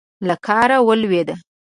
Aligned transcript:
له 0.27 0.35
کاره 0.45 0.77
ولوېده. 0.87 1.35